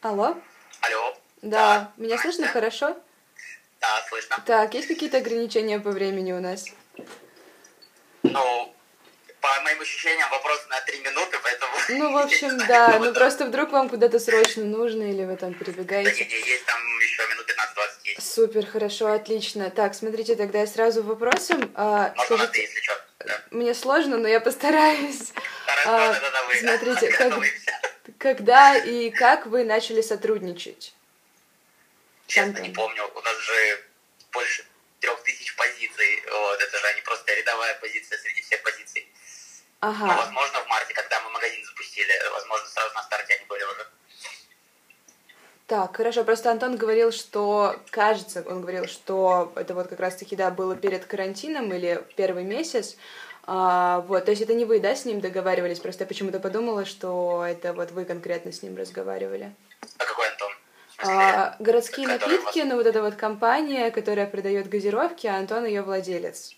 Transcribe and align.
Алло? 0.00 0.36
Алло. 0.80 1.16
Да, 1.42 1.92
меня 1.96 2.18
слышно 2.18 2.46
хорошо? 2.46 2.96
Да, 3.80 4.02
слышно. 4.08 4.42
Так, 4.46 4.74
есть 4.74 4.88
какие-то 4.88 5.18
ограничения 5.18 5.78
по 5.80 5.90
времени 5.90 6.32
у 6.32 6.40
нас? 6.40 6.66
Ну, 8.22 8.74
по 9.40 9.60
моим 9.62 9.80
ощущениям, 9.80 10.28
вопрос 10.30 10.66
на 10.68 10.80
три 10.82 11.00
минуты, 11.00 11.38
поэтому... 11.42 11.72
Ну, 11.90 12.12
в 12.12 12.16
общем, 12.24 12.58
да, 12.66 12.98
ну 12.98 13.12
просто 13.14 13.46
вдруг 13.46 13.70
вам 13.70 13.88
куда-то 13.88 14.18
срочно 14.18 14.64
нужно, 14.64 15.04
или 15.04 15.24
вы 15.24 15.36
там 15.36 15.52
Да 15.52 15.58
перебегаете. 15.58 16.24
не, 16.24 16.34
есть 16.48 16.64
там 16.66 16.80
еще 17.00 17.22
минут 17.28 17.46
15-20 17.48 18.04
есть. 18.04 18.34
Супер, 18.34 18.66
хорошо, 18.66 19.12
отлично. 19.12 19.70
Так, 19.70 19.94
смотрите, 19.94 20.34
тогда 20.36 20.60
я 20.60 20.66
сразу 20.66 21.02
вопросом. 21.02 21.70
А, 21.74 22.12
Можно 22.16 22.36
на 22.36 22.46
ты, 22.46 22.58
скажите, 22.58 22.62
если 22.62 22.80
что. 22.82 22.94
Да. 23.26 23.40
мне 23.50 23.74
сложно, 23.74 24.16
но 24.16 24.28
я 24.28 24.40
постараюсь. 24.40 25.32
Хорошо, 25.66 25.88
А, 25.90 26.12
да, 26.12 26.20
да, 26.20 26.30
да, 26.30 26.42
вы 26.46 26.54
смотрите, 26.56 27.10
как-. 27.16 27.32
Когда 28.18 28.76
и 28.76 29.10
как 29.10 29.46
вы 29.46 29.64
начали 29.64 30.02
сотрудничать? 30.02 30.92
Честно, 32.26 32.50
Антон. 32.50 32.62
не 32.64 32.70
помню. 32.70 33.10
У 33.14 33.20
нас 33.20 33.36
же 33.38 33.84
больше 34.32 34.64
трех 35.00 35.22
тысяч 35.22 35.54
позиций. 35.56 36.22
Вот, 36.30 36.60
это 36.60 36.78
же 36.78 36.86
они 36.88 37.00
просто 37.02 37.32
рядовая 37.32 37.74
позиция 37.80 38.18
среди 38.18 38.40
всех 38.42 38.62
позиций. 38.62 39.08
Ну, 39.80 39.88
Ага, 39.88 40.16
возможно, 40.16 40.60
в 40.60 40.66
марте, 40.66 40.92
когда 40.92 41.20
мы 41.20 41.30
магазин 41.30 41.64
запустили, 41.64 42.12
возможно, 42.32 42.66
сразу 42.68 42.92
на 42.94 43.02
старте 43.04 43.34
они 43.34 43.46
были 43.46 43.62
уже. 43.62 43.86
так, 45.68 45.96
хорошо. 45.96 46.24
Просто 46.24 46.50
Антон 46.50 46.76
говорил, 46.76 47.12
что, 47.12 47.80
кажется, 47.90 48.42
он 48.46 48.62
говорил, 48.62 48.88
что 48.88 49.52
это 49.54 49.74
вот 49.74 49.86
как 49.86 50.00
раз-таки, 50.00 50.34
да, 50.34 50.50
было 50.50 50.74
перед 50.74 51.04
карантином 51.04 51.72
или 51.72 52.04
первый 52.16 52.42
месяц. 52.42 52.96
А, 53.50 54.00
вот, 54.02 54.26
то 54.26 54.30
есть 54.30 54.42
это 54.42 54.52
не 54.52 54.66
вы, 54.66 54.78
да, 54.78 54.94
с 54.94 55.06
ним 55.06 55.22
договаривались? 55.22 55.80
Просто 55.80 56.04
я 56.04 56.06
почему-то 56.06 56.38
подумала, 56.38 56.84
что 56.84 57.42
это 57.48 57.72
вот 57.72 57.92
вы 57.92 58.04
конкретно 58.04 58.52
с 58.52 58.62
ним 58.62 58.76
разговаривали. 58.76 59.54
А 59.96 60.04
какой 60.04 60.28
Антон? 60.28 60.52
А, 60.98 61.56
городские 61.58 62.08
напитки, 62.08 62.58
вас- 62.58 62.68
ну 62.68 62.76
вот 62.76 62.84
эта 62.84 63.00
вот 63.00 63.14
компания, 63.14 63.90
которая 63.90 64.26
продает 64.26 64.68
газировки, 64.68 65.26
а 65.26 65.36
Антон 65.36 65.64
ее 65.64 65.80
владелец. 65.80 66.56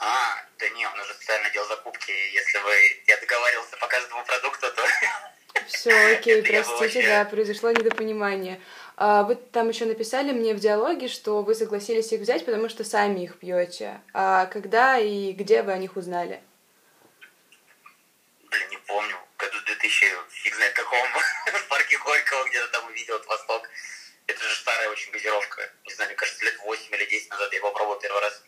А, 0.00 0.34
да 0.58 0.68
не, 0.70 0.84
он 0.88 0.98
уже 0.98 1.14
специально 1.14 1.48
делал 1.50 1.68
закупки. 1.68 2.10
Если 2.34 2.58
вы... 2.58 2.72
Я 3.06 3.16
договаривался 3.18 3.76
по 3.76 3.86
каждому 3.86 4.24
продукту, 4.24 4.66
то... 4.74 4.82
Все, 5.68 6.16
окей, 6.16 6.42
простите, 6.50 7.06
да, 7.06 7.24
произошло 7.26 7.70
недопонимание. 7.70 8.60
А, 8.98 9.24
вы 9.24 9.36
там 9.36 9.68
еще 9.68 9.84
написали 9.84 10.32
мне 10.32 10.54
в 10.54 10.58
диалоге, 10.58 11.08
что 11.08 11.42
вы 11.42 11.54
согласились 11.54 12.12
их 12.12 12.20
взять, 12.20 12.46
потому 12.46 12.70
что 12.70 12.82
сами 12.82 13.24
их 13.24 13.38
пьете. 13.38 14.00
А 14.14 14.46
когда 14.46 14.98
и 14.98 15.32
где 15.32 15.62
вы 15.62 15.72
о 15.72 15.78
них 15.78 15.96
узнали? 15.96 16.42
Блин, 18.44 18.68
не 18.70 18.78
помню. 18.78 19.16
Году 19.36 19.58
2000, 19.66 20.06
фиг 20.30 20.54
знает 20.54 20.72
каком. 20.72 21.06
В 21.52 21.68
парке 21.68 21.98
Горького 21.98 22.48
где-то 22.48 22.68
там 22.68 22.86
увидел 22.86 23.16
этот 23.16 23.28
Восток. 23.28 23.68
Это 24.26 24.42
же 24.42 24.54
старая 24.56 24.88
очень 24.88 25.12
газировка. 25.12 25.70
Не 25.84 25.92
знаю, 25.92 26.08
мне 26.08 26.16
кажется, 26.16 26.44
лет 26.46 26.58
8 26.60 26.94
или 26.94 27.04
10 27.04 27.30
назад 27.30 27.52
я 27.52 27.60
попробовал 27.60 28.00
первый 28.00 28.22
раз. 28.22 28.42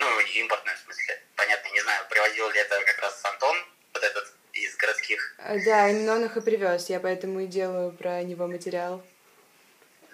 Ну, 0.00 0.20
импортную 0.20 0.76
в 0.76 0.80
смысле. 0.80 1.22
Понятно, 1.36 1.68
не 1.68 1.80
знаю, 1.82 2.04
привозил 2.10 2.50
ли 2.50 2.58
это 2.58 2.80
как 2.84 2.98
раз 2.98 3.24
Антон, 3.24 3.56
вот 3.94 4.02
этот 4.02 4.34
из 4.52 4.76
городских. 4.76 5.36
А, 5.37 5.37
Да, 5.48 5.88
именно 5.88 6.14
он 6.14 6.24
их 6.24 6.36
и 6.36 6.40
привез, 6.40 6.88
я 6.88 7.00
поэтому 7.00 7.40
и 7.40 7.46
делаю 7.46 7.92
про 7.92 8.22
него 8.22 8.46
материал. 8.46 9.02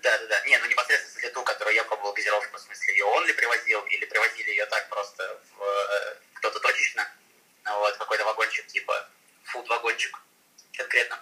Да-да-да. 0.02 0.46
Не, 0.46 0.58
ну 0.58 0.66
непосредственно, 0.66 1.12
смысле, 1.12 1.30
ту, 1.30 1.42
которую 1.42 1.74
я 1.74 1.84
пробовал 1.84 2.12
газировку, 2.12 2.56
в 2.56 2.60
смысле, 2.60 2.94
ее 2.94 3.04
он 3.04 3.26
ли 3.26 3.32
привозил, 3.32 3.80
или 3.86 4.04
привозили 4.04 4.50
ее 4.50 4.66
так 4.66 4.88
просто 4.88 5.40
в, 5.56 5.62
э, 5.62 6.16
кто-то 6.34 6.60
точечно. 6.60 7.08
Ну, 7.64 7.78
вот, 7.78 7.96
какой-то 7.96 8.24
вагончик, 8.24 8.66
типа, 8.66 9.08
фуд-вагончик 9.44 10.18
конкретно. 10.76 11.18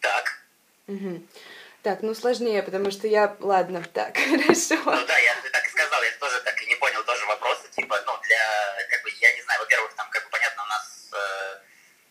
Так. 0.00 0.38
Мгм. 0.86 1.28
Так, 1.82 2.02
ну 2.02 2.14
сложнее, 2.14 2.62
потому 2.62 2.90
что 2.90 3.06
я... 3.06 3.36
Ладно, 3.40 3.84
так, 3.92 4.16
хорошо. 4.30 4.76
Ну 4.84 5.06
да, 5.06 5.18
я 5.18 5.34
так 5.52 5.66
и 5.66 5.70
сказал, 5.70 6.02
я 6.02 6.12
тоже 6.12 6.40
так 6.42 6.60
и 6.62 6.66
не 6.66 6.76
понял 6.76 7.02
тоже 7.04 7.24
вопроса, 7.26 7.68
типа, 7.70 8.02
ну, 8.06 8.18
для, 8.22 8.86
как 8.90 9.02
бы, 9.02 9.10
я 9.20 9.34
не 9.34 9.42
знаю, 9.42 9.60
во-первых, 9.60 9.94
там, 9.94 10.08
как 10.10 10.24
бы, 10.24 10.30
понятно, 10.30 10.62
у 10.62 10.66
нас, 10.66 11.10
э, 11.12 11.60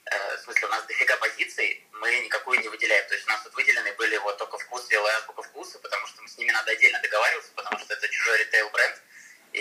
э, 0.05 0.38
в 0.38 0.41
смысле, 0.41 0.67
у 0.67 0.72
нас 0.72 0.83
дофига 0.85 1.17
позиций, 1.17 1.83
мы 1.94 2.19
никакую 2.19 2.59
не 2.59 2.67
выделяем, 2.67 3.07
то 3.07 3.13
есть 3.13 3.25
у 3.25 3.29
нас 3.29 3.41
тут 3.43 3.55
выделены 3.55 3.93
были 3.93 4.17
вот 4.17 4.38
только 4.38 4.57
вкус 4.57 4.91
и 4.91 4.95
азбука 4.95 5.41
вкуса, 5.41 5.79
потому 5.79 6.05
что 6.07 6.28
с 6.28 6.38
ними 6.38 6.51
надо 6.51 6.72
отдельно 6.72 6.99
договариваться, 7.01 7.51
потому 7.55 7.79
что 7.79 7.93
это 7.93 8.07
чужой 8.09 8.39
ритейл-бренд, 8.39 8.95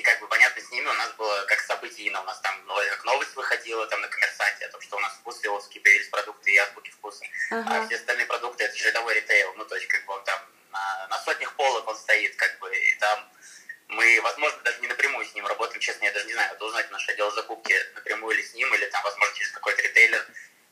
и, 0.03 0.05
как 0.05 0.19
бы, 0.19 0.27
понятно, 0.27 0.61
с 0.61 0.71
ними 0.73 0.89
у 0.89 0.93
нас 0.95 1.13
было 1.13 1.45
как 1.47 1.61
событийно, 1.61 2.21
у 2.21 2.25
нас 2.25 2.41
там, 2.41 2.61
как 2.67 3.05
новость 3.05 3.37
выходила 3.37 3.87
там 3.87 4.01
на 4.01 4.09
коммерсанте 4.09 4.67
о 4.67 4.69
том, 4.71 4.81
что 4.81 4.97
у 4.97 5.01
нас 5.01 5.13
вкус 5.13 5.41
Виловский 5.45 5.81
появились 5.81 6.09
продукты 6.09 6.51
и 6.51 6.57
азбуки 6.59 6.91
вкуса, 6.91 7.25
а 7.51 7.61
Ага. 7.61 7.87
все 7.87 7.95
остальные 7.95 8.27
продукты 8.27 8.65
это 8.65 8.77
же 8.77 8.89
рядовой 8.89 9.15
ритейл. 9.15 9.55
Ну, 9.55 9.65
то 9.65 9.77
есть, 9.77 9.87
как 9.87 10.05
бы 10.05 10.15
он 10.15 10.25
там 10.25 10.41
на, 10.73 11.07
на 11.09 11.19
сотнях 11.21 11.55
полок 11.55 11.87
он 11.87 11.97
стоит, 11.97 12.35
как 12.35 12.59
бы, 12.59 12.77
и 12.77 12.95
там 12.99 13.31
мы, 13.89 14.21
возможно, 14.23 14.61
даже 14.63 14.81
не 14.81 14.89
напрямую 14.89 15.25
с 15.25 15.35
ним 15.35 15.47
работаем, 15.47 15.81
честно, 15.81 16.05
я 16.05 16.13
даже 16.13 16.27
не 16.27 16.33
знаю, 16.33 16.51
надо 16.53 16.65
узнать 16.65 16.91
наш 16.91 17.09
отдел 17.09 17.31
закупки 17.31 17.75
напрямую 17.95 18.35
или 18.37 18.43
с 18.43 18.55
ним, 18.55 18.75
или 18.75 18.87
там, 18.87 19.05
возможно, 19.05 19.37
через 19.37 19.53
какой-то 19.53 19.83
ритейлер, 19.83 20.27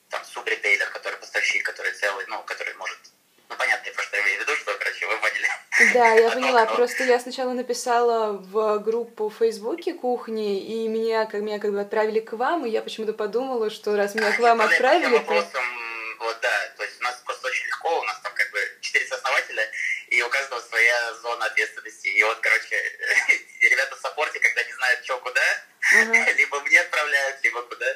там, 0.08 0.24
субритейлер, 0.24 0.90
который 0.90 1.18
поставщик, 1.18 1.64
который 1.64 1.92
целый, 1.92 2.26
ну, 2.26 2.42
который 2.42 2.74
может... 2.74 2.98
Ну, 3.48 3.56
понятно, 3.56 3.86
я 3.86 3.92
просто 3.92 4.20
имею 4.22 4.38
в 4.38 4.40
виду, 4.40 4.56
что, 4.56 4.74
короче, 4.76 5.06
вы 5.06 5.16
поняли. 5.18 5.48
Да, 5.94 6.12
я 6.12 6.30
поняла. 6.30 6.66
Просто 6.66 7.04
я 7.04 7.18
сначала 7.18 7.52
написала 7.52 8.32
в 8.32 8.78
группу 8.78 9.28
в 9.28 9.36
Фейсбуке 9.36 9.94
кухни, 9.94 10.60
и 10.60 10.88
меня 10.88 11.24
как, 11.26 11.40
меня 11.40 11.58
как 11.58 11.72
бы 11.72 11.80
отправили 11.80 12.20
к 12.20 12.32
вам, 12.34 12.66
и 12.66 12.70
я 12.70 12.82
почему-то 12.82 13.12
подумала, 13.12 13.70
что 13.70 13.96
раз 13.96 14.14
меня 14.14 14.32
к 14.32 14.38
вам 14.38 14.60
отправили, 14.60 15.10
то... 15.10 15.18
вопросам, 15.18 15.64
вот, 16.18 16.36
да, 16.42 16.50
то 16.76 16.82
есть 16.84 17.00
у 17.00 17.04
нас 17.04 17.22
просто 17.24 17.48
очень 17.48 17.66
легко, 17.66 17.98
у 17.98 18.04
нас 18.04 18.20
там 18.20 18.32
как 18.34 18.50
бы 18.52 18.58
четыре 18.80 19.06
сооснователя, 19.06 19.62
и 20.08 20.22
у 20.22 20.28
каждого 20.28 20.60
своя 20.60 21.14
зона 21.14 21.46
ответственности. 21.46 22.08
И 22.08 22.22
вот, 22.24 22.38
короче, 22.40 22.76
ребята 23.60 23.96
в 23.96 24.00
саппорте, 24.00 24.38
когда 24.38 24.62
не 24.62 24.72
знают, 24.72 25.04
что 25.04 25.18
куда, 25.18 25.40
Ага. 26.02 26.32
либо 26.36 26.60
мне 26.60 26.80
отправляют, 26.80 27.42
либо 27.42 27.62
куда. 27.62 27.86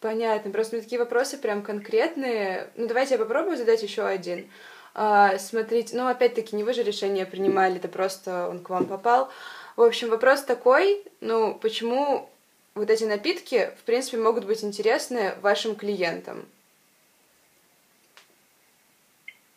Понятно. 0.00 0.50
Просто 0.50 0.72
у 0.72 0.76
меня 0.76 0.84
такие 0.84 0.98
вопросы 0.98 1.36
прям 1.36 1.62
конкретные. 1.62 2.70
Ну, 2.74 2.86
давайте 2.86 3.14
я 3.14 3.18
попробую 3.18 3.56
задать 3.56 3.82
еще 3.82 4.06
один. 4.06 4.50
А, 4.94 5.38
смотрите, 5.38 5.96
ну, 5.96 6.08
опять-таки, 6.08 6.56
не 6.56 6.64
вы 6.64 6.72
же 6.74 6.82
решение 6.82 7.26
принимали, 7.26 7.76
это 7.76 7.88
просто 7.88 8.48
он 8.48 8.62
к 8.62 8.70
вам 8.70 8.86
попал. 8.86 9.30
В 9.76 9.82
общем, 9.82 10.10
вопрос 10.10 10.42
такой, 10.42 11.02
ну, 11.20 11.54
почему 11.54 12.30
вот 12.74 12.90
эти 12.90 13.04
напитки, 13.04 13.72
в 13.80 13.84
принципе, 13.84 14.16
могут 14.16 14.44
быть 14.44 14.64
интересны 14.64 15.34
вашим 15.40 15.76
клиентам? 15.76 16.48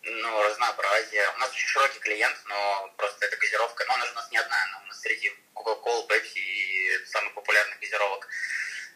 Ну, 0.03 0.43
разнообразие. 0.43 1.23
У 1.35 1.39
нас 1.39 1.49
очень 1.49 1.67
широкий 1.67 1.99
клиент, 1.99 2.35
но 2.47 2.91
просто 2.97 3.25
эта 3.25 3.37
газировка, 3.37 3.85
ну, 3.87 3.93
она 3.95 4.05
же 4.05 4.11
у 4.11 4.15
нас 4.15 4.31
не 4.31 4.37
одна, 4.37 4.55
она 4.69 4.83
у 4.83 4.87
нас 4.87 4.99
среди 4.99 5.31
Coca-Cola, 5.55 6.07
Pepsi 6.07 6.39
и 6.39 7.05
самых 7.05 7.33
популярных 7.33 7.79
газировок. 7.79 8.27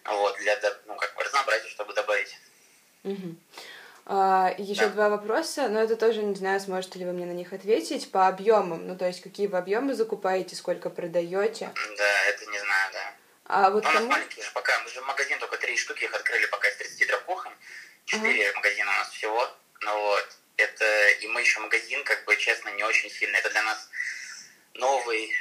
Вот, 0.06 0.38
для, 0.38 0.56
до- 0.58 0.78
ну, 0.86 0.96
как 0.98 1.16
бы 1.16 1.24
разнообразия, 1.24 1.70
чтобы 1.70 1.94
добавить. 1.94 2.38
Мгм. 3.04 3.40
А, 4.06 4.54
еще 4.72 4.88
Да. 4.88 4.90
два 4.90 5.10
вопроса, 5.10 5.68
но 5.70 5.82
это 5.82 5.96
тоже 5.96 6.22
не 6.24 6.36
знаю, 6.36 6.60
сможете 6.60 7.00
ли 7.00 7.06
вы 7.06 7.14
мне 7.14 7.26
на 7.26 7.32
них 7.32 7.54
ответить 7.54 8.12
по 8.12 8.28
объемам. 8.28 8.88
Ну, 8.88 8.98
то 8.98 9.06
есть, 9.06 9.22
какие 9.22 9.48
вы 9.48 9.58
объемы 9.58 9.94
закупаете, 9.94 10.56
сколько 10.56 10.90
продаете. 10.90 11.72
Да, 11.98 12.24
это 12.26 12.46
не 12.46 12.60
знаю, 12.60 12.90
да. 12.94 13.14
А 13.46 13.70
вот 13.70 13.84
Ну, 13.84 13.90
у 13.90 13.94
нас 13.94 14.02
кому... 14.02 14.12
маленький 14.12 14.42
же 14.42 14.52
пока, 14.54 14.78
мы 14.80 14.90
же 14.90 15.02
магазин 15.02 15.40
только 15.40 15.58
три 15.58 15.78
штуки 15.78 16.04
их 16.04 16.14
открыли 16.14 16.46
пока 16.48 16.68
из 16.68 16.76
33 16.78 17.16
кухонь. 17.26 17.54
Четыре 18.06 18.52
магазина 18.54 18.92
у 18.92 18.96
нас 18.96 19.10
всего. 19.10 19.50
Ну 19.82 19.98
вот. 20.02 20.28
Это 20.58 21.10
и 21.22 21.28
мы 21.28 21.42
еще 21.42 21.60
магазин, 21.60 22.04
как 22.04 22.26
бы 22.26 22.36
честно, 22.36 22.70
не 22.70 22.84
очень 22.84 23.10
сильно. 23.12 23.38
Это 23.38 23.50
для 23.52 23.62
нас 23.64 23.90
новый 24.74 25.32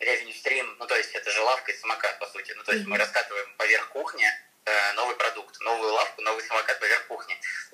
revenue 0.00 0.32
stream. 0.34 0.66
Ну, 0.78 0.86
то 0.86 0.96
есть 0.96 1.14
это 1.14 1.30
же 1.30 1.40
лавка 1.42 1.72
и 1.72 1.76
самокат, 1.76 2.18
по 2.18 2.26
сути. 2.26 2.52
Ну, 2.56 2.64
то 2.64 2.72
есть 2.72 2.84
мы 2.86 2.94
Мгм. 2.96 3.00
раскатываем 3.00 3.46
поверх 3.56 3.88
кухни 3.90 4.26
э, 4.66 4.92
новый 4.94 5.14
продукт, 5.16 5.60
новую 5.60 5.92
лавку, 5.92 6.22
новый 6.22 6.42
самокат 6.42 6.80
поверх. 6.80 7.03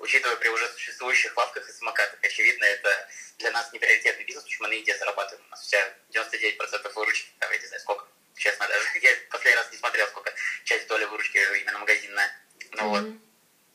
Учитывая 0.01 0.35
при 0.37 0.49
уже 0.49 0.67
существующих 0.69 1.37
лавках 1.37 1.69
и 1.69 1.71
самокатах, 1.71 2.17
очевидно, 2.23 2.65
это 2.65 3.07
для 3.37 3.51
нас 3.51 3.71
не 3.71 3.77
приоритетный 3.77 4.25
бизнес, 4.25 4.47
что 4.47 4.63
мы 4.63 4.69
на 4.69 4.73
еде 4.73 4.97
зарабатываем. 4.97 5.45
У 5.45 5.49
нас 5.51 5.61
вся 5.61 5.77
99% 6.09 6.91
выручки, 6.93 7.29
там, 7.37 7.51
я 7.51 7.57
не 7.59 7.65
знаю, 7.67 7.81
сколько, 7.81 8.07
честно 8.35 8.67
даже. 8.67 8.83
Я 9.01 9.15
последний 9.29 9.57
раз 9.57 9.71
не 9.71 9.77
смотрел, 9.77 10.07
сколько 10.07 10.33
часть 10.63 10.87
доли 10.87 11.05
выручки 11.05 11.37
именно 11.37 11.77
магазинная. 11.77 12.35
Ну 12.71 12.89
вот. 12.89 13.03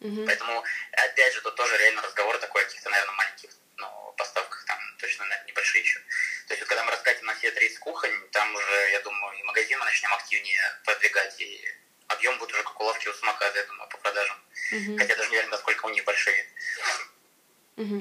Мгм. 0.00 0.26
Поэтому, 0.26 0.64
опять 0.92 1.32
же, 1.32 1.40
тут 1.42 1.54
тоже 1.54 1.76
реально 1.78 2.02
разговор 2.02 2.36
такой 2.38 2.62
о 2.62 2.64
каких-то, 2.64 2.90
наверное, 2.90 3.14
маленьких 3.14 3.50
ну, 3.76 4.14
поставках, 4.16 4.64
там 4.66 4.78
точно, 4.98 5.26
наверное, 5.26 5.46
небольшие 5.46 5.82
еще. 5.82 6.00
То 6.48 6.54
есть 6.54 6.60
вот 6.60 6.68
когда 6.68 6.82
мы 6.82 6.90
раскатим 6.90 7.24
на 7.24 7.34
все 7.36 7.52
30 7.52 7.78
кухонь, 7.78 8.28
там 8.32 8.52
уже, 8.52 8.90
я 8.90 9.00
думаю, 9.00 9.38
и 9.38 9.42
магазин 9.44 9.78
мы 9.78 9.84
начнем 9.84 10.12
активнее 10.12 10.60
продвигать, 10.84 11.40
и 11.40 11.64
объем 12.08 12.36
будет 12.38 12.52
уже 12.52 12.62
как 12.64 12.80
у 12.80 12.84
лавки 12.84 13.08
у 13.08 13.14
самоката, 13.14 13.58
я 13.58 13.64
думаю, 13.64 13.85
Мгм. 14.70 14.98
Хотя 14.98 15.16
даже 15.16 15.30
не 15.30 15.36
уверен, 15.36 15.50
насколько 15.50 15.86
у 15.86 15.90
них 15.90 16.04
большие. 16.04 16.46
Мгм. 17.76 18.00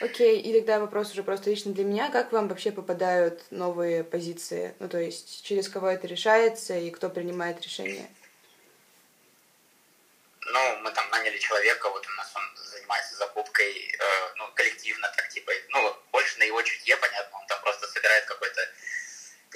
Окей, 0.00 0.40
и 0.40 0.52
тогда 0.52 0.78
вопрос 0.78 1.12
уже 1.12 1.22
просто 1.22 1.50
лично 1.50 1.72
для 1.72 1.84
меня. 1.84 2.10
Как 2.10 2.32
вам 2.32 2.48
вообще 2.48 2.70
попадают 2.70 3.42
новые 3.50 4.04
позиции? 4.04 4.74
Ну, 4.78 4.88
то 4.88 4.98
есть, 4.98 5.44
через 5.44 5.68
кого 5.68 5.88
это 5.88 6.06
решается 6.06 6.76
и 6.76 6.90
кто 6.90 7.08
принимает 7.08 7.62
решение? 7.62 8.08
Ну, 10.48 10.76
мы 10.80 10.92
там 10.92 11.08
наняли 11.10 11.38
человека, 11.38 11.88
вот 11.88 12.06
у 12.06 12.10
нас 12.10 12.30
он 12.36 12.42
занимается 12.56 13.16
закупкой, 13.16 13.72
э, 13.72 14.34
ну, 14.36 14.44
коллективно, 14.54 15.12
так, 15.16 15.28
типа, 15.30 15.50
ну, 15.70 15.96
больше 16.12 16.38
на 16.38 16.44
его 16.44 16.62
чутье, 16.62 16.96
понятно, 16.98 17.38
он 17.38 17.46
там 17.46 17.60
просто 17.62 17.88
собирает 17.88 18.26
какой-то 18.26 18.60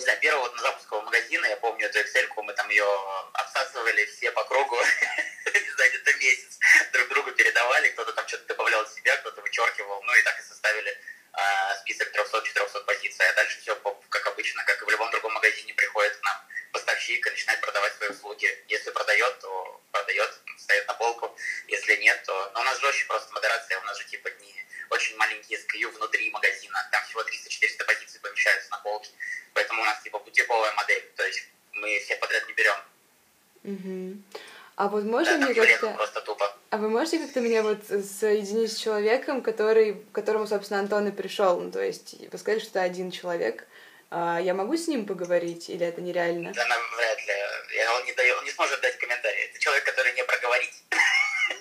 не 0.00 0.04
знаю, 0.04 0.20
первого 0.20 0.42
вот 0.44 0.56
на 0.56 0.62
запускового 0.62 1.04
магазина, 1.04 1.46
я 1.46 1.56
помню 1.56 1.86
эту 1.86 1.98
excel 1.98 2.26
мы 2.42 2.52
там 2.54 2.68
ее 2.70 2.86
обсасывали 3.34 4.06
все 4.06 4.30
по 4.32 4.42
кругу, 4.44 4.76
знаю, 4.76 5.26
месяц, 6.20 6.58
друг 6.92 7.08
другу 7.08 7.32
передавали, 7.32 7.88
кто-то 7.88 8.12
там 8.12 8.28
что-то 8.28 8.46
добавлял 8.46 8.82
от 8.82 8.92
себя, 8.92 9.16
кто-то 9.16 9.40
вычеркивал, 9.40 10.02
ну 10.02 10.14
и 10.14 10.22
так 10.22 10.38
и 10.38 10.42
составили 10.42 10.90
э, 10.90 11.76
список 11.80 12.14
300-400 12.14 12.84
позиций, 12.84 13.28
а 13.28 13.32
дальше 13.34 13.58
все, 13.60 13.74
как 14.08 14.26
обычно, 14.26 14.62
как 14.64 14.82
и 14.82 14.84
в 14.84 14.90
любом 14.90 15.10
другом 15.10 15.32
магазине, 15.32 15.74
приходит 15.74 16.16
к 16.16 16.22
нам 16.22 16.36
поставщик 16.72 17.26
и 17.26 17.30
начинает 17.30 17.60
продавать 17.60 17.94
свои 17.94 18.10
услуги. 18.10 18.46
Если 18.68 18.90
продает, 18.90 19.38
то 19.40 19.80
продает, 19.90 20.30
ставит 20.58 20.86
на 20.86 20.94
полку, 20.94 21.36
если 21.68 21.96
нет, 21.96 22.22
то... 22.24 22.50
Но 22.54 22.60
у 22.60 22.64
нас 22.64 22.78
жестче 22.80 23.06
просто 23.06 23.32
модерация, 23.32 23.78
у 23.78 23.84
нас 23.84 23.98
же 23.98 24.04
типа 24.04 24.28
не 24.40 24.66
очень 24.90 25.16
маленькие 25.16 25.58
SKU 25.58 25.88
внутри 25.90 26.30
магазина, 26.30 26.88
там 26.92 27.02
всего 27.04 27.22
300-400 27.22 27.84
позиций 27.84 28.20
помещаются 28.20 28.70
на 28.70 28.78
полке, 28.78 29.10
поэтому 29.54 29.82
у 29.82 29.84
нас 29.84 30.02
типа 30.02 30.18
бутиковая 30.18 30.72
модель, 30.72 31.10
то 31.16 31.24
есть 31.24 31.48
мы 31.72 31.98
все 32.00 32.16
подряд 32.16 32.46
не 32.46 32.54
берем. 32.54 32.76
Угу. 33.62 34.22
А 34.80 34.88
вот 34.88 35.04
можно 35.04 35.36
да, 35.36 35.44
мне 35.44 35.54
как-то... 35.54 35.90
Просто 35.90 36.22
тупо. 36.22 36.50
А 36.70 36.78
вы 36.78 36.88
можете 36.88 37.18
как-то 37.18 37.40
меня 37.40 37.62
вот 37.62 37.84
соединить 37.84 38.72
с 38.72 38.78
человеком, 38.78 39.42
который, 39.42 39.92
к 39.92 40.12
которому, 40.12 40.46
собственно, 40.46 40.80
Антон 40.80 41.06
и 41.06 41.10
пришел? 41.10 41.60
Ну, 41.60 41.70
то 41.70 41.82
есть, 41.82 42.14
вы 42.32 42.38
сказали, 42.38 42.60
что 42.60 42.70
это 42.70 42.80
один 42.80 43.10
человек. 43.10 43.66
А 44.10 44.40
я 44.40 44.54
могу 44.54 44.78
с 44.78 44.88
ним 44.88 45.04
поговорить, 45.04 45.68
или 45.68 45.84
это 45.84 46.00
нереально? 46.00 46.54
Да, 46.54 46.64
вряд 46.96 47.18
ли. 47.26 47.34
Он 47.94 48.04
не, 48.06 48.14
дает, 48.14 48.38
он 48.38 48.44
не 48.46 48.50
сможет 48.52 48.80
дать 48.80 48.96
комментарий. 48.96 49.50
Это 49.50 49.58
человек, 49.58 49.84
который 49.84 50.14
не 50.14 50.24
проговорить. 50.24 50.82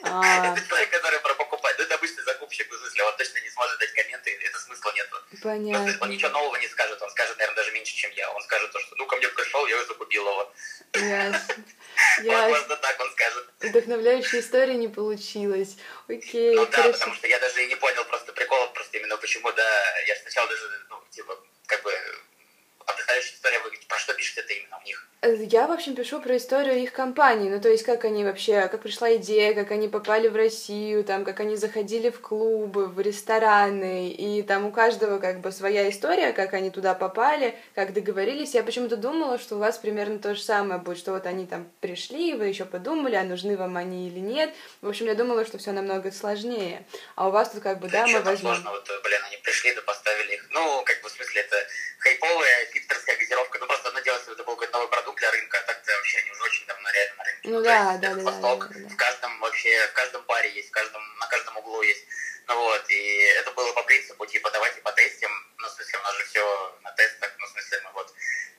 А... 0.04 0.54
Это 0.54 0.66
человек, 0.66 0.90
который 0.90 1.20
про 1.20 1.34
покупать. 1.34 1.76
Ну, 1.78 1.84
это 1.84 1.96
обычный 1.96 2.24
закупщик, 2.24 2.72
в 2.72 2.78
смысле, 2.78 3.04
он 3.04 3.18
точно 3.18 3.40
не 3.40 3.50
сможет 3.50 3.80
дать 3.80 3.92
комменты, 3.92 4.40
это 4.42 4.60
смысла 4.60 4.94
нет. 4.96 5.10
Понятно. 5.44 5.98
Он 6.00 6.10
ничего 6.10 6.30
нового 6.30 6.56
не 6.56 6.68
скажет, 6.68 7.02
он 7.02 7.10
скажет, 7.10 7.38
наверное, 7.38 7.58
даже 7.58 7.72
меньше, 7.72 7.96
чем 7.96 8.12
я. 8.12 8.32
Он 8.32 8.42
скажет 8.44 8.72
то, 8.72 8.80
что 8.80 8.96
ну 8.96 9.06
ко 9.08 9.18
мне 9.18 9.28
пришел, 9.28 9.66
я 9.68 9.84
закупил 9.84 10.24
его. 10.24 10.54
Ясно. 10.94 11.56
Возможно, 12.24 12.76
так 12.78 13.00
он 13.00 13.12
скажет. 13.12 13.46
Вдохновляющая 13.60 14.40
история 14.40 14.76
не 14.76 14.88
получилась. 14.88 15.78
Окей. 16.08 16.56
Ну 16.56 16.66
да, 16.66 16.92
потому 16.92 17.14
что 17.14 17.28
я 17.28 17.40
даже 17.40 17.64
и 17.64 17.68
не 17.68 17.76
понял 17.76 18.04
просто 18.06 18.34
приколов, 18.34 18.74
просто 18.74 18.98
именно 18.98 19.18
почему, 19.18 19.52
да, 19.52 20.00
я 20.08 20.16
сначала 20.16 20.48
даже, 20.48 20.86
ну, 20.90 21.02
типа, 21.10 21.38
как 21.66 21.84
бы 21.84 21.92
потрясающая 22.86 23.36
история. 23.36 23.60
Вы 23.60 23.72
про 23.88 24.00
что 24.00 24.14
пишете 24.14 24.42
это 24.42 24.54
именно 24.54 24.78
у 24.78 24.86
них? 24.86 24.98
Э, 24.98 25.08
я, 25.22 25.68
в 25.68 25.72
общем, 25.72 25.96
пишу 25.96 26.22
про 26.22 26.38
историю 26.38 26.78
их 26.78 26.94
компании. 26.94 27.50
Ну, 27.50 27.60
то 27.60 27.68
есть, 27.68 27.84
как 27.84 28.06
они 28.06 28.24
вообще, 28.24 28.68
как 28.68 28.82
пришла 28.82 29.16
идея, 29.18 29.54
как 29.54 29.72
они 29.72 29.90
попали 29.90 30.30
в 30.30 30.36
Россию, 30.36 31.04
там, 31.04 31.26
как 31.26 31.42
они 31.42 31.58
заходили 31.58 32.10
в 32.10 32.22
клубы, 32.22 32.88
в 32.88 33.00
рестораны, 33.02 34.10
и 34.10 34.42
там 34.44 34.66
у 34.66 34.72
каждого 34.72 35.20
как 35.20 35.42
бы 35.42 35.52
своя 35.52 35.90
история, 35.90 36.32
как 36.32 36.54
они 36.54 36.70
туда 36.70 36.94
попали, 36.94 37.56
как 37.76 37.94
договорились. 37.94 38.56
Я 38.56 38.64
почему-то 38.64 38.96
думала, 38.96 39.38
что 39.40 39.56
у 39.56 39.60
вас 39.60 39.78
примерно 39.78 40.20
то 40.20 40.36
же 40.36 40.42
самое 40.42 40.80
будет, 40.80 40.98
что 40.98 41.12
вот 41.12 41.26
они 41.26 41.46
там 41.46 41.70
пришли, 41.82 42.34
вы 42.34 42.46
еще 42.48 42.64
подумали, 42.64 43.16
а 43.16 43.24
нужны 43.24 43.58
вам 43.58 43.76
они 43.76 44.08
или 44.08 44.20
нет. 44.20 44.54
В 44.82 44.88
общем, 44.88 45.08
я 45.08 45.16
думала, 45.16 45.46
что 45.46 45.58
все 45.58 45.74
намного 45.74 46.12
сложнее. 46.12 46.86
А 47.16 47.28
у 47.28 47.32
вас 47.32 47.50
тут 47.50 47.62
как 47.62 47.80
бы, 47.80 47.90
да, 47.90 48.06
да 48.06 48.08
мы 48.08 48.20
возьмем... 48.22 48.52
Сложно, 48.54 48.72
вот, 48.72 48.90
блин, 49.04 49.20
они 49.28 49.38
пришли, 49.44 49.76
да 49.76 49.82
поставили 49.82 50.36
их. 50.36 50.48
Ну, 50.52 50.82
как 50.86 51.02
бы, 51.02 51.10
в 51.10 51.12
смысле, 51.12 51.42
это 51.42 51.58
хайповая 52.00 52.66
хипстерская 52.74 53.18
газировка. 53.18 53.60
Ну, 53.60 53.68
просто 53.68 53.90
одно 53.90 54.00
дело, 54.00 54.16
если 54.18 54.34
это 54.34 54.44
был 54.44 54.54
какой-то 54.54 54.74
новый 54.74 54.90
продукт 54.90 55.20
для 55.20 55.32
рынка, 55.32 55.58
а 55.60 55.68
так-то 55.68 55.92
вообще 55.92 56.20
они 56.20 56.32
уже 56.32 56.44
очень 56.44 56.66
давно 56.66 56.90
реально 56.90 57.16
на 57.18 57.24
рынке. 57.24 57.39
Ну, 57.50 57.62
да, 57.64 57.98
да, 58.02 58.14
да, 58.14 58.24
восток, 58.24 58.68
да, 58.70 58.80
да, 58.80 58.90
В 58.90 58.96
каждом 58.96 59.40
вообще, 59.40 59.88
в 59.88 59.94
каждом 59.94 60.24
паре 60.24 60.52
есть, 60.54 60.70
в 60.70 60.72
каждом, 60.72 61.02
на 61.20 61.28
каждом 61.28 61.58
углу 61.58 61.82
есть. 61.82 62.06
Ну 62.48 62.56
вот, 62.56 62.90
и 62.90 63.18
это 63.40 63.52
было 63.52 63.72
по 63.74 63.84
принципу, 63.84 64.26
типа, 64.26 64.50
давайте 64.52 64.82
потестим, 64.82 65.30
ну, 65.58 65.68
в 65.68 65.72
смысле, 65.72 66.00
у 66.00 66.02
нас 66.02 66.16
же 66.18 66.24
все 66.26 66.76
на 66.82 66.92
тестах, 66.92 67.32
ну, 67.38 67.46
в 67.46 67.50
смысле, 67.50 67.82
мы 67.86 67.92
вот 67.92 68.14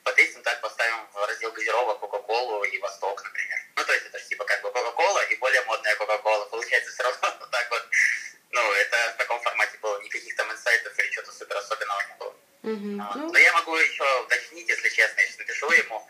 потестим 0.04 0.42
так, 0.42 0.60
поставим 0.60 1.06
в 1.12 1.26
раздел 1.26 1.52
газировок 1.52 2.00
Кока-Колу 2.00 2.64
и 2.64 2.78
Восток, 2.78 3.22
например. 3.24 3.58
Ну, 3.76 3.84
то 3.84 3.92
есть 3.92 4.06
это 4.06 4.18
же 4.18 4.24
типа 4.26 4.44
как 4.44 4.62
бы 4.62 4.70
Кока-Кола 4.70 5.20
и 5.24 5.36
более 5.36 5.62
модная 5.62 5.94
Кока-Кола. 5.96 6.44
Получается 6.46 6.90
все 6.92 7.02
равно 7.02 7.36
вот 7.40 7.50
так 7.50 7.70
вот. 7.70 7.82
Ну, 8.50 8.72
это 8.72 8.96
в 9.14 9.18
таком 9.18 9.40
формате 9.40 9.78
было. 9.82 10.00
Никаких 10.02 10.34
там 10.36 10.50
инсайтов 10.52 10.98
или 10.98 11.10
чего-то 11.10 11.32
супер 11.32 11.56
особенного 11.56 12.02
не 12.08 12.14
было. 12.18 12.34
Вот. 12.62 13.16
Ну... 13.16 13.32
Но 13.32 13.38
я 13.38 13.52
могу 13.52 13.76
еще 13.76 14.04
уточнить, 14.22 14.68
если 14.68 14.88
честно, 14.88 15.20
я 15.20 15.26
сейчас 15.26 15.38
напишу 15.38 15.70
ему, 15.70 16.06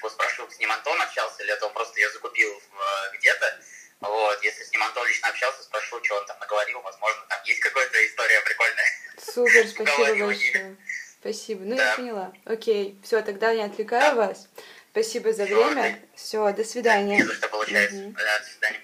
закупщику 0.00 0.10
спрошу, 0.10 0.50
с 0.50 0.58
ним 0.58 0.72
Антон 0.72 1.00
общался 1.00 1.42
или 1.42 1.52
это 1.52 1.66
он 1.66 1.72
просто 1.72 2.00
ее 2.00 2.10
закупил 2.10 2.50
э, 2.50 3.16
где-то. 3.16 3.60
Вот, 4.00 4.42
если 4.42 4.64
с 4.64 4.72
ним 4.72 4.82
Антон 4.82 5.06
лично 5.06 5.28
общался, 5.28 5.62
спрошу, 5.62 6.02
что 6.02 6.16
он 6.16 6.26
там 6.26 6.38
наговорил, 6.38 6.80
возможно, 6.80 7.22
там 7.28 7.38
есть 7.44 7.60
какая-то 7.60 8.06
история 8.06 8.40
прикольная. 8.40 8.86
Супер, 9.18 9.68
спасибо 9.68 10.26
большое. 10.26 10.76
Спасибо. 11.20 11.64
Ну, 11.64 11.76
да. 11.76 11.90
я 11.90 11.96
поняла. 11.96 12.32
Окей, 12.46 12.98
все, 13.02 13.20
тогда 13.20 13.54
не 13.54 13.62
отвлекаю 13.62 14.16
да. 14.16 14.26
вас. 14.26 14.48
Спасибо 14.92 15.32
за 15.32 15.44
время. 15.44 16.00
Все, 16.16 16.50
до 16.52 16.64
свидания. 16.64 17.16
Не 17.16 17.24
за 17.24 17.34
что 17.34 17.48
получается. 17.48 17.96
Угу. 17.96 18.12
Да, 18.12 18.38
до 18.38 18.44
свидания. 18.44 18.80